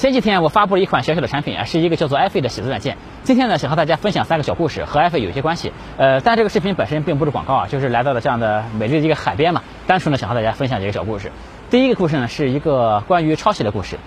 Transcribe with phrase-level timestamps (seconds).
[0.00, 2.96] 前几天我发布了一款小小的产品啊，是一个叫做 iFi 的写字软件。
[3.22, 5.74] 今天呢，想和大家分享三个小故事，和 iFi 有些关系。
[5.98, 11.30] 呃，但这个视频本身并不是广告啊，就是来到了这样的美丽的一个海边嘛，单纯的想和大家分享几个小故事。
[11.68, 13.98] 第一个故事呢，是一个关于抄袭的故事。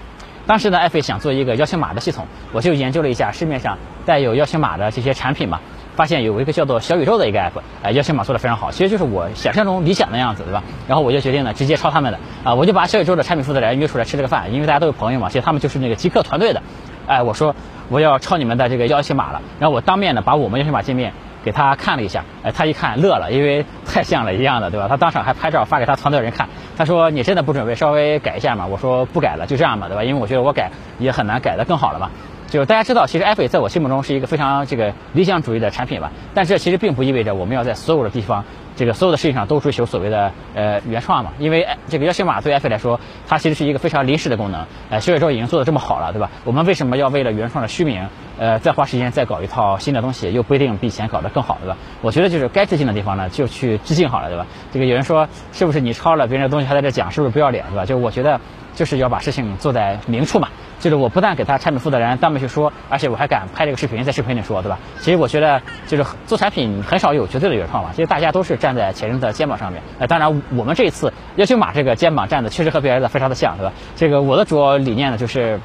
[0.47, 5.61] 当时呢，iFi 想做一个邀请码的系统，我就研究了一下市面上带有邀请码的这些产品嘛。
[5.95, 10.63] 发现有一个叫做小宇宙的一个 app，呃，邀请码做的非常好，其实就是我想象中理想的样子，对吧？
[10.87, 16.61] 然后我就决定呢，直接抄他们的，啊，我就把小宇宙的产品负责人约出来吃了个饭，因为大家都有朋友嘛，其实他们就是那个极客团队的，
[17.07, 17.55] 哎，我说
[17.89, 24.87] 我要抄你们的这个邀请码了，然后我当面呢把我们邀请码界面给他看了一下，哎，他一看乐了，因为 太像了一样的，对吧？
[24.87, 28.65] 他当场还拍照发给他团队人看，他说你真的不准备稍微改一下吗？
[28.65, 30.03] 我说不改了，就这样吧，对吧？
[30.03, 32.09] 因为我觉得我改也很难改得更好了嘛。
[32.53, 41.31] 就是大家知道，其实 iFe 在我心目中是一个非常这个理想主义的产品吧，但这其实并不意味着我们要在所有的地方，这个所有的事情上都追求所谓的呃原创嘛。
[41.39, 44.63] 因为这个邀请码对 iFe 来说，它其实是一个非常临时的功能。
[44.91, 46.29] 呃，小宇宙已经做的这么好了，对吧？
[46.43, 51.75] 我们为什么要为了原创的虚名，呃，再花时间再搞一套新的东西，又不一定比以前搞得更好，对吧？
[52.03, 54.45] 我觉得就是该致敬的地方呢，就去致敬好了，对吧？
[54.71, 57.83] 这个有人说，是不是你抄了别人的东西还在这讲，是不是不要脸，对吧？
[57.83, 58.39] 就我觉得
[58.75, 60.49] 就是要把事情做在明处嘛。
[60.83, 64.77] 就是我不但给他产品负责人当面去说，而且我还敢拍这个视频，在视频里说，对吧？
[64.99, 69.81] 其实我觉得就是做产品很少有绝对的原创吧，其实大家都是站在前人的肩膀上面。
[69.97, 73.71] 呃，当然我们这一次要求码这个肩膀站的确实和别人的非常的像，对吧？
[73.95, 75.61] 这个我的主要理念呢就是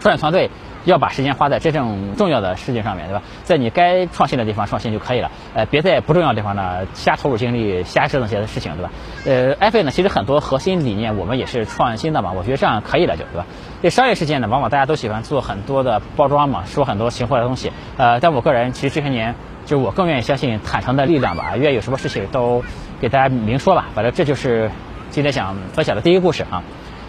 [0.00, 0.50] 创业团队。
[0.90, 3.22] 要把时间花在真正重要的事情上面，对吧？
[3.44, 8.90] 在你该创新的地方创新就可以了，呃，别在不重要的地方呢瞎投入精力、瞎折腾些的事情，对吧？
[9.26, 13.46] 呃，iFi 呢，其实很多核心理念我们也是创新的嘛，我觉得这样可以了，就对吧？
[13.82, 19.34] 这商业事件呢，往往大家都喜欢做很多的包装嘛，说很多行货的东西，呃，但我个人其实这些年，
[19.66, 22.64] 就我更愿意相信坦诚的力量吧，愿意有什么事情都
[23.00, 24.70] 给大家明说吧，反正这就是
[25.10, 26.62] 今天想分享的第一个故事啊。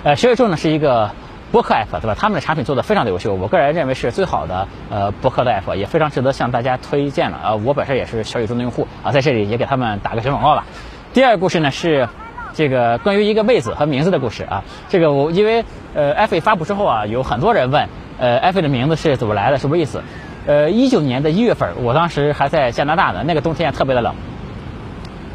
[0.03, 1.11] 呃，小宇宙呢是一个。
[1.51, 2.15] 博客 app 对吧？
[2.17, 7.39] 他们的产品做的非常的优秀，我个人认为是最好的呃博客的 app，也非常值得向大家推荐了。
[7.43, 10.65] 呃，我本身也是小宇宙的用户啊，在这里也给他们打个小广告吧。
[11.13, 12.07] 第二个故事呢是
[12.53, 14.63] 这个关于一个妹子和名字的故事啊。
[14.89, 15.65] 这个我因为
[15.95, 20.03] 呃 app 发布之后啊，有很多人问呃 app 的名字是怎么来的，什么意思？
[20.45, 24.15] 呃，一九年的一月份，我当时还在加拿大呢，那个冬天特别的冷。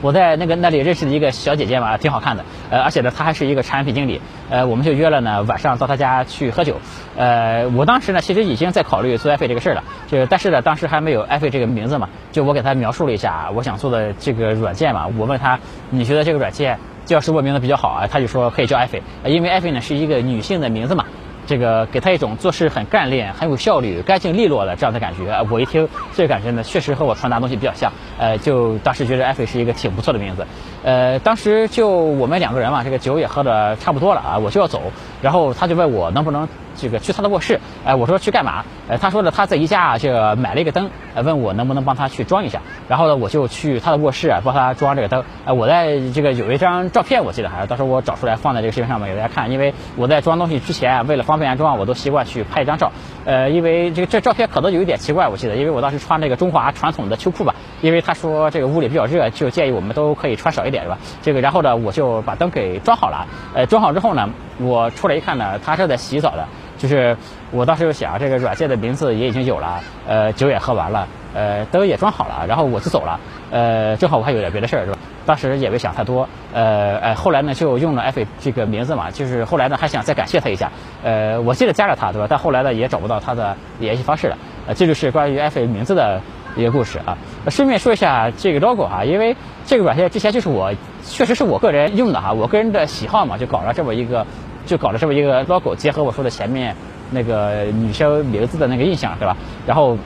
[0.05, 4.21] 我在那个那里认识的一个小姐姐嘛，挺好看的，呃，而且呢，她还是一个产品经理，
[4.51, 6.77] 呃，我们就约了呢，晚上到她家去喝酒，
[7.17, 18.07] 呃，我当时呢，其实已经在考虑做 iFi 这个事儿了，就但是呢，当时还没有 iFi 这个名字嘛，就我给她描述了一下我想做的这个软件嘛，我问她你觉得这个软件叫什么名字比较好啊？
[18.07, 21.07] 她就说可以叫 iFi，因为 iFi 呢是一个女性的名字嘛。
[21.47, 25.47] 这个给他一种做事很干练、很有效率、干净利落的这样的感觉。
[25.51, 27.93] 我一听这个感觉呢，确实和我传达东西比较像。
[28.19, 30.47] 呃，就当时觉得艾菲是一个挺不错的名字。
[30.83, 34.83] 呃，当时就我们两个人嘛，这个酒也喝的差不多了啊，我就要走。
[35.23, 37.61] 然后他就问我能不能这个去他的卧室。
[37.85, 38.65] 哎，我说去干嘛？
[38.89, 42.61] 呃，他说呢他在宜家这个买了一个灯，问我能不能帮他去装一下。
[42.89, 45.25] 然后呢，我就去他的卧室啊帮他装这个灯。
[45.45, 49.51] 呃，我在这个有一张照片，我记得还是到时候我找出来放在这个视频上面给大家看。
[49.51, 52.93] 因为我在装东西之前，为了方便安装，我都习惯去拍一张照。
[53.25, 57.55] 呃，因为这个这照片可能有一点奇怪，我记得，因为我当时穿那个中华传统的秋裤吧。
[57.81, 60.99] 因为他说这个屋里比较热，就建议我们都可以穿少一点，是吧？
[61.23, 63.27] 这个然后呢，我就把灯给装好了。
[63.55, 66.47] 呃，装好之后呢，我出来一看呢，他正在洗澡的。
[66.77, 67.17] 就是
[67.53, 73.19] 我当时就想，这个软件的名字也已经有了，呃，酒也喝完了，呃，灯也装好了，然后我就走了。
[73.51, 74.99] 呃，正好我还有点别的事儿，是吧？
[75.25, 76.29] 当时也没想太多。
[76.53, 80.71] 呃，哎，后来呢就用了艾菲这个名字嘛，就是后来呢还想再感谢他一下。
[81.05, 82.27] 呃，我记得加了他，对吧？
[82.29, 84.37] 但后来呢也找不到他的联系方式了。
[84.67, 86.21] 呃，这就是关于艾菲名字的。
[86.57, 87.17] 一个故事啊，
[87.49, 90.73] 顺便说一下这个 logo 哈，因为这个软件之前就是我，
[91.05, 94.27] 确实是我个人用的哈，我个人的喜好嘛，就搞了这么一个，
[94.67, 96.75] 就搞了这么一个 logo，结合我说的前面
[97.11, 99.37] 那个女生名字的那个印象，对吧？
[99.67, 99.97] 然后。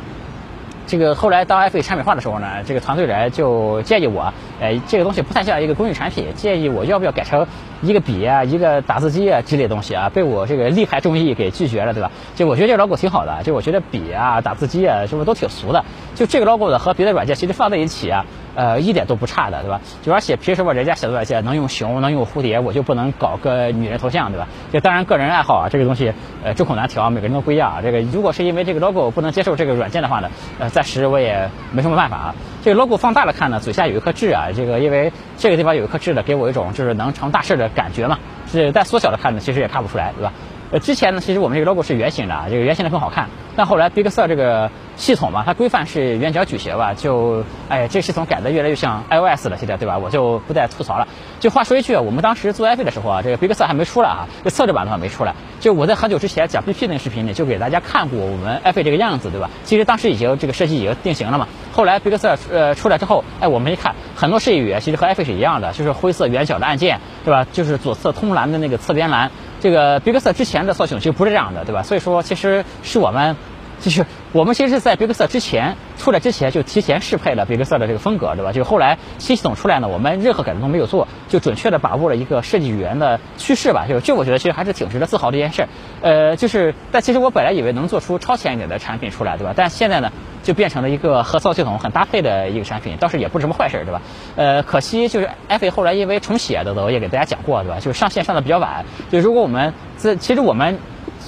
[0.88, 7.46] 这个后来当 iFi 产品化的时候呢，这个团队人就建议我，哎，这个东西不太像一个工具产品，建议我要不要改成
[7.82, 12.10] 一个笔啊、一个打字机啊之类的东西啊，被我这个力排众议给拒绝了，对吧？
[12.36, 15.84] 就我觉得这个 logo 挺好的，就我觉得笔啊、打字机啊，什么都挺俗的？
[16.14, 18.24] 就这个 logo 的和别的软件其实放在一起啊。
[18.58, 19.80] 呃，一点都不差的，对吧？
[20.02, 24.48] 就而且凭什么人家写作软件能用熊，能用蝴蝶，我就不能搞个女人头像，对吧？
[24.72, 26.12] 就当然个人爱好啊，这个东西
[26.42, 27.78] 呃众口难调，每个人都不一样啊。
[27.80, 30.28] 这个如果是因为这个 logo 不能接受这个软件的话呢，
[30.58, 32.34] 呃，暂时我也没什么办法啊。
[32.64, 38.18] 这个 logo 放大了看呢，嘴下有一颗痣啊，这个因为这个地方有一颗痣的，给我一种就是能成大事的感觉嘛。
[38.50, 40.32] 是再缩小了看呢，其实也看不出来，对吧？
[40.72, 43.28] 呃，之前呢，其实我们这个 logo 是圆形的啊，这个圆形的更好看。
[43.58, 49.98] 但后来 Big Sur 这个系统嘛，它规范是圆角矩形吧，就哎这系统改的越来越像 iOS 了，现在对吧？
[49.98, 51.08] 我就不再吐槽了。
[51.40, 55.34] 就话说一句，我们当时做 iFi 的时候啊，这个 Big Sur 还没出来啊，这测试版的话没出来。
[55.58, 59.50] 就我在很久之前讲 BP 那个视频里，就给大家看过我们 iFi 这个样子，对吧？
[59.64, 61.48] 其实当时已经这个设计已经定型了嘛。
[61.72, 67.44] 后来 Big Sur 呃出来之后，哎，我们一看，很多设计语言其实和 iFi 是一样的，就是灰色圆角的按键，对吧？
[67.52, 69.32] 就是左侧通蓝的那个侧边栏。
[69.60, 71.82] 这个 Big Sur 之前的造型其实不是这样的，对吧？
[71.82, 73.36] 所以说，其实是我们，
[73.80, 78.52] 就是我们其实是在 Big Sur 之前出来之前就提前适配了 Big Sur 的这个风格，对吧？
[78.52, 83.86] 就后来新系统出来呢，我们任何改动都没有做，就准确的把握了一个设计语言的趋势吧。
[83.88, 85.66] 就就我觉得其实还是挺值得自豪的一件事。
[86.02, 89.52] 呃，就是但其实我本来以为能做出超前一点的产品出来，对吧？
[89.56, 94.02] 但现在呢，就变成了一个和操系统很搭配的一个产品，倒是也不是什么坏事，对吧？
[94.36, 97.78] 呃，可惜就是 iFi 后来因为重写的，我也给大家讲过，对吧？
[97.80, 98.84] 就是上线上的比较晚。
[99.10, 100.78] 就如果我们这其实我们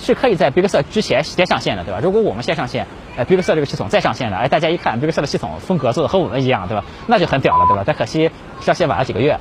[0.01, 2.01] 是可以在 Big Sur 之前先上线的，对吧？
[2.03, 2.87] 如果我们先上线，
[3.17, 6.85] 哎，Big Sur 这个系统再上线的，哎，大家一看 Big Sur 的系统风格做的和我们一样，对吧？
[7.07, 7.83] 那就很屌了，对吧？
[7.87, 8.31] 但可惜
[8.61, 9.39] 上线晚了几个月。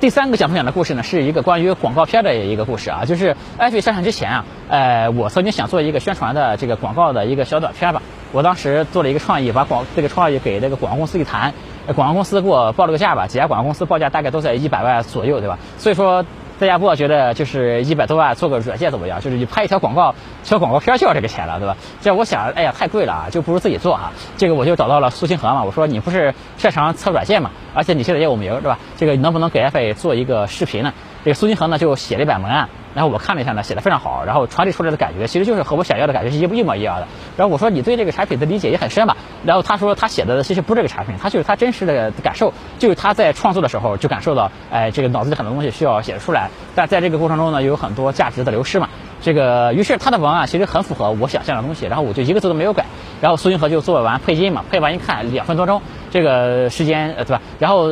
[0.00, 8.00] 第三个想分享的故事呢，是一个关于广告片的一个故事啊，就是 iFi 上线之前啊，呃，我曾经想做一个宣传的这个广告的一个小短片吧。
[8.30, 11.52] 我当时做了一个创意，把广这个创意给那个广告公司一谈，
[11.96, 15.58] 广告公司给我报了个价吧，几家广告公司报价大概都在一百万左右，对吧？
[15.78, 16.24] 所以说。
[16.58, 19.20] 大家不要觉得就是一百多万做个软件怎么样？
[19.20, 21.76] 就是你拍一条广告，小广告片就要这个钱了，对吧？
[22.00, 24.12] 这我想，哎呀，太贵了啊，就不如自己做啊。
[24.36, 28.78] 这个我就找到了苏清河嘛，我说你不是擅长测软件嘛，而且你现在也有名，对吧？
[28.96, 30.92] 这个能不能给 iFi 做一个视频呢？
[31.24, 32.68] 这个苏清河呢就写了一版文案。
[32.94, 37.08] 然后我看了一下呢，写的非常好，然后传递出来的感觉其实就是和我想要的感觉是一一模一样的。
[37.36, 39.16] 然后我说你对这个产品的理解也很深吧？
[39.44, 48.88] 然后他说他写的其实不是这个产品，他就是他真实的感受，就是他在创作的时候就感受到，哎，这个脑子里很多东西需要写出来，但在这个过程中呢，有很多价值的流失嘛。
[49.20, 52.84] 这个于是他的文案其实很符合我想象的东西，然后我就一个字都没有改。
[53.20, 57.42] 然后苏云河就做完配音嘛，配完一看两分多钟，这个时间呃对吧？
[57.58, 57.88] 然后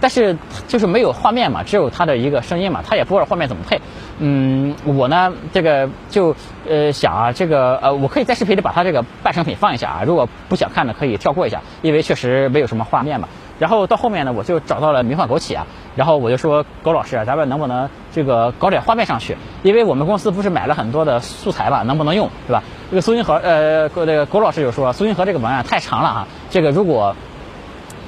[0.00, 3.82] 但是就是没有画面嘛，只有他的一个声音嘛，他也不知道画面怎么配。
[4.18, 6.34] 嗯，我呢这个就
[6.66, 13.28] 呃想啊，这个呃我可以在视频里把他这个半成品放一下啊，如果不想看的可以跳过一下，因为确实没有什么画面嘛。
[13.58, 19.36] 然后到后面呢，我就找到了名唤枸杞啊，然后我就说高老师，咱们能不能这个搞点画面上去？
[19.62, 22.62] 因为我们公司不是买了很多的素材嘛，能不能用，对吧？
[22.90, 27.16] 这个苏云和呃，这个郭老师就说，苏云和这个文案太长了哈，这个如果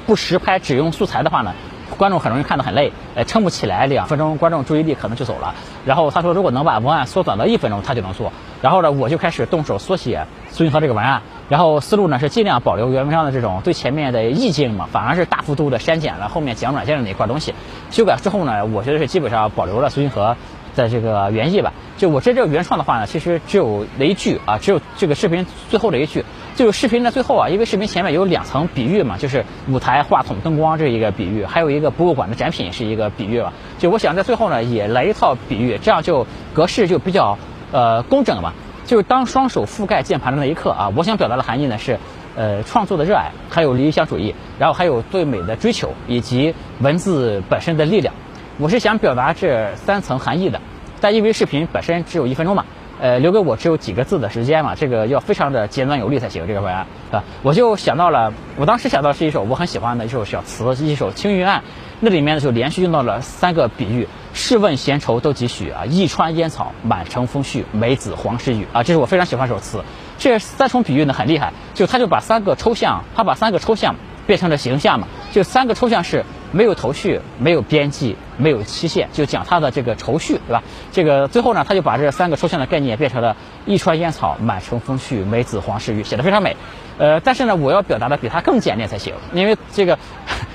[0.07, 1.53] 不实拍只用素材的话呢？
[1.99, 5.55] 观众很容易看得很累，呃，撑不起来两分钟，观众注意力可能就走了。
[5.85, 8.33] 然后他说，如果能把文案缩短到一分钟，他就能做。
[8.63, 11.23] 然后呢，我就开始动手缩写苏云和这个文案。
[11.49, 17.55] 然后思路呢是尽量保留原文上的这种最前面的意境嘛，反而是大幅度的删减了后面讲软件的那一块东西。
[17.91, 20.37] 修改之后呢，我觉得是基本上保留了苏云和
[20.75, 21.73] 的这个原意吧。
[21.97, 26.25] 就我真正原创的话呢，其实只有那一句啊，只有这个视频最后的一句。
[26.57, 33.53] 就是视频的最后啊，因为视频前面有两层比喻嘛，就是舞台、话筒、灯光这一个比喻，还有一个博物馆的展品是一个比喻吧。
[33.79, 37.37] 就我想在最后呢也来一套比喻，这样就格式就比较
[37.73, 38.53] 呃工整嘛。
[38.85, 41.99] 就是当双手覆盖键盘的那一刻啊，我想表达的含义呢是
[42.37, 48.15] 呃创作的热爱，还有理想主义，然后还有对美的追求，以及文字本身的力量。
[48.59, 50.61] 我是想表达这三层含义的，
[51.01, 52.65] 但因为视频本身只有一分钟嘛。
[53.01, 56.47] 呃，留给我只有几个字的时间嘛，这个要非常的简短有力才行。
[56.47, 57.25] 这个文案，是吧？
[57.43, 61.59] 我就想到了，我当时想到是一首我很喜欢的一首小词，一首《青云案》，
[61.99, 65.87] 那里面呢就连续用到了三个比喻：试问闲愁都几许啊？
[65.87, 68.83] 一川烟草，满城风絮，梅子黄时雨啊！
[68.83, 69.83] 这是我非常喜欢这首词。
[70.19, 73.95] 这三重比喻呢很厉害，就他就把三个抽象，他把三个抽象
[74.27, 76.25] 变成了形象嘛，就三个抽象是。
[76.53, 80.63] 没有头绪，没有边际，没有期限，就讲他的这个愁绪，对吧？
[80.93, 83.37] 这个最后呢，他就把这三个抽象的概念变成了
[83.67, 86.57] 一川烟草，满城风絮，梅子黄时雨，写的非常美。
[86.97, 89.99] 呃，但是呢，我要表达的比他更简练才行，因为这个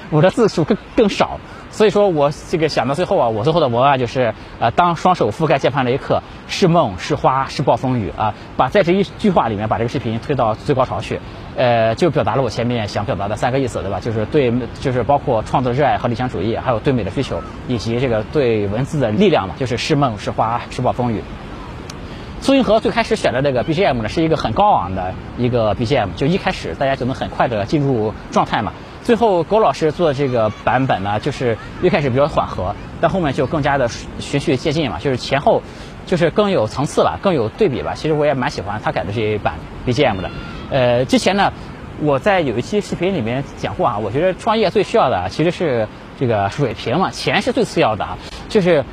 [0.09, 1.39] 我的字数更更少。
[1.71, 11.19] 所以说我这个想到最后啊，我最后的文案就是，呃，当双手覆盖键盘那一刻，是梦是花是暴风雨啊，把在这一句话里面把这个视频推到最高潮去，
[11.55, 13.99] 呃，就表达了我前面想表达的三个意思，对吧？
[13.99, 21.21] 就是对，就是包括创作热爱和理想主义，还有对美的追求，以及这个对文字的力量嘛，就是是梦是花是暴风雨。
[22.41, 28.73] 苏云和最开始选的这个 BGM 呢，是一个很高昂的一个 BGM，就一开始大家就能很快的进入状态嘛。
[29.09, 33.89] 最后，郭老师做的这个版本呢，就是一开始比较缓和，但后面就更加的
[34.19, 35.63] 循序渐进嘛，就是前后
[36.05, 37.95] 就是更有层次了，更有对比吧。
[37.95, 39.55] 其实我也蛮喜欢他改的这一版
[39.87, 40.29] BGM 的。
[40.69, 41.51] 呃，之前呢，
[42.01, 45.87] 我在有一期视频里面讲过啊，我觉得创业最需要的其实是
[46.19, 48.15] 这个水平嘛，钱是最次要的啊。
[48.47, 48.85] 就是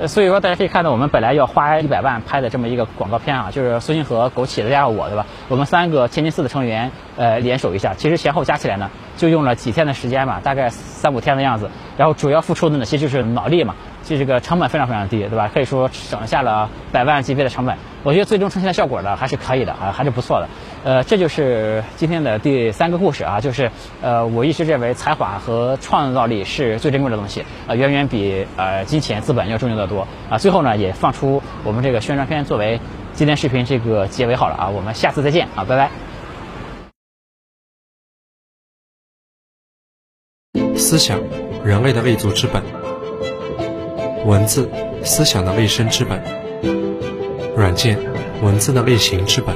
[0.00, 5.26] 呃，所以说大家可以看到，我们本来要花一百万拍的这么一个广告片啊，就是孙兴和、枸杞子加上我，对吧？
[5.48, 11.70] 我们三个千金寺的成员，呃，联手一下，其实前后加起来呢，就用了几天的时间吧，大概三五天的样子。
[11.98, 13.74] 然后主要付出的呢，其实就是脑力嘛。
[14.04, 15.50] 就这个成本非常非常低，对吧？
[15.52, 17.76] 可以说省下了百万级别的成本。
[18.02, 20.48] 我觉得最终呈现的效果呢，还是可以的啊，还是不错的。
[20.82, 23.70] 呃，这就是今天的第三个故事啊，就是
[24.02, 30.38] 呃，我一直认为才华和创造力是最珍贵的东西，呃，远远比呃金钱资本要重要的多啊。
[30.38, 32.80] 最后呢，也放出我们这个宣传片作为
[33.12, 35.90] 今天视频这个结尾好了啊，我们下次再见啊，拜拜。
[40.76, 41.20] 思想，
[41.64, 42.81] 人类的立足之本。
[44.24, 44.68] 文字，
[45.02, 46.18] 思想的立身之本；
[47.56, 47.98] 软件，
[48.40, 49.54] 文字的立行之本。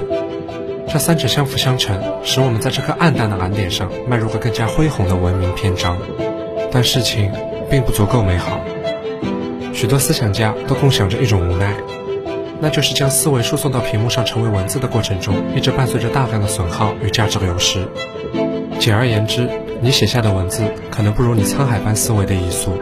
[0.89, 5.97] 这三者相辅相成，使我们在这颗暗淡的蓝点上迈入个更加恢宏的文明篇章。
[6.73, 7.31] 但事情
[7.71, 8.61] 并不足够美好，
[9.73, 11.73] 许多思想家都共享着一种无奈，
[12.61, 17.87] 那就是将思维输送到屏幕上成为文字的过程中，一直伴随着大量的损耗与价值流失。
[18.81, 19.49] 简而言之，
[19.81, 22.73] 你写下的文字可能不如你沧海般思维的遗速。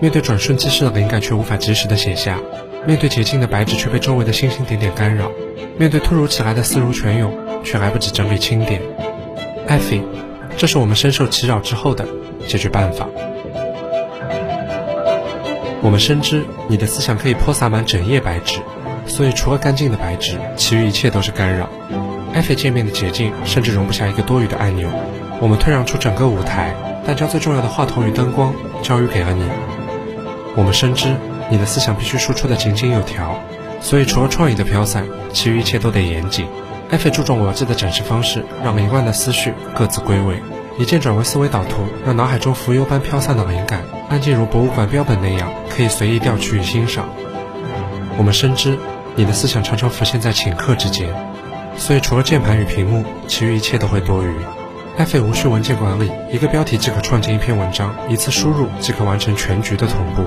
[0.00, 2.36] 面对转瞬即逝的灵感，却无法及时的写下；
[2.86, 5.26] 面对洁净的白纸，却被周围的星星点点干扰；
[5.76, 7.32] 面对突如其来的思如泉涌，
[7.64, 8.80] 却来不及整理清点。
[9.66, 10.00] 艾菲，
[10.56, 12.06] 这是我们深受其扰之后的
[12.46, 13.08] 解决办法。
[15.82, 18.60] 我们深知你的思想可以泼洒满整页白纸，
[19.06, 21.68] 所以除了干净的白纸，其余一切都是干扰。
[22.34, 24.88] 艾菲界面的洁净甚至容不下一个多余的按钮。
[25.40, 26.74] 我们退让出整个舞台，
[27.06, 28.52] 但将最重要的话筒与灯光
[28.82, 29.44] 交予给了你。
[30.56, 31.14] 我们深知
[31.50, 33.38] 你的思想必须输出的井井有条，
[33.80, 36.46] 所以除了创意的飘散，其余一切都得严谨。
[36.90, 40.42] 艾菲注重逻辑的展示方式，让凌乱的思绪各自归位，
[40.78, 47.08] 一键转为思维导图，让脑海中浮游般飘散的灵感，安静如博物馆标本那样，可以随意调取与欣赏。
[48.16, 48.78] 我们深知
[49.14, 51.08] 你的思想常常浮现在顷刻之间，
[51.76, 54.34] 所以除了键盘与屏幕，其余一切都会多余。
[54.98, 60.24] 艾菲无需文件管理，一个标题即可创建一篇文章，一次输入即可完成全局的同步。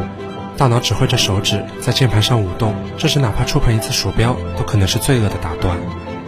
[0.55, 5.77] 大脑指挥着手指在键盘上舞动，这时哪怕触碰一次鼠标，都可能是罪恶的打断。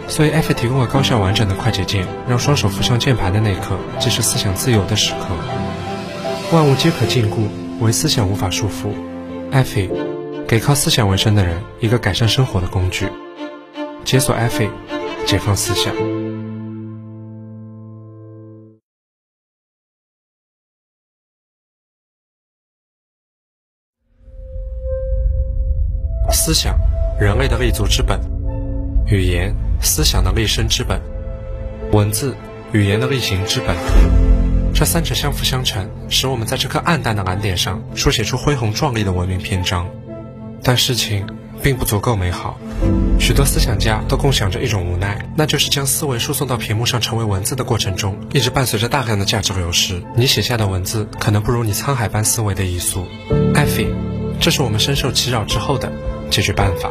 [0.08, 6.54] 所以艾菲提供了高效完整的快捷键，让双手扶上键盘的那一刻，即是思想自由的时刻。
[6.54, 7.48] 万物皆可禁锢，
[7.80, 8.90] 唯思想无法束缚。
[9.52, 9.90] 艾菲，
[10.46, 13.08] 给靠思想为生的人一个改善生活的工具。
[14.04, 14.68] 解锁艾菲，
[15.24, 15.94] 解放思想。
[26.44, 26.78] 思想，
[27.18, 28.20] 人类的立足之本；
[29.06, 31.00] 语言，思想的立身之本；
[31.90, 32.34] 文字，
[32.72, 33.74] 语言的立行之本。
[34.74, 39.88] 这三者相辅相成，使我们在这颗暗淡的蓝点上书写出恢宏壮丽的文明篇章。
[40.62, 41.26] 但事情
[41.62, 42.58] 并不足够美好，
[43.18, 50.02] 许多思想家都共享着一种无奈，那就是将思维输送到屏幕上成为文字的过程中，一直伴随着大量的价值流失。
[50.14, 53.06] 你写下的文字可能不如你沧海般思维的遗速。
[53.54, 53.86] 艾菲，
[54.38, 55.90] 这是我们深受其扰之后的。
[56.30, 56.90] 解决办法，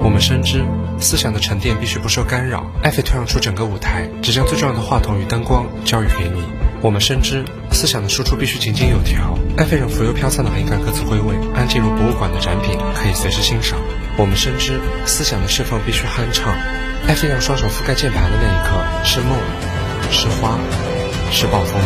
[0.00, 0.64] 我们深知
[0.98, 2.70] 思想的沉淀必须不受干扰。
[2.82, 6.42] 艾菲退让出整个舞台，只将最重要的话筒与灯光交予给你。
[6.82, 9.38] 我们深知思想的输出必须井井有条。
[9.56, 13.78] 艾菲让浮游飘散的灵感各自归位，安静如博物馆的展品，可以随时欣赏。
[14.18, 16.54] 我们深知思想的释放必须酣畅。
[17.08, 19.38] 艾菲让双手覆盖键盘的那一刻是梦，
[20.10, 20.58] 是花，
[21.30, 21.84] 是暴风雨。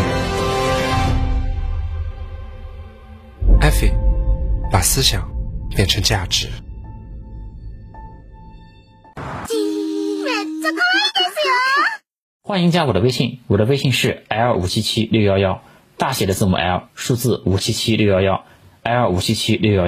[3.60, 3.92] 艾菲，
[4.70, 5.28] 把思想
[5.78, 6.49] 变成价值。
[12.42, 15.62] 欢迎加我的微信，我的微信是 l 五七七六幺幺，
[15.97, 18.44] 大写的字母 L，数字五七七六幺幺
[18.82, 19.87] ，L 五七七六幺幺。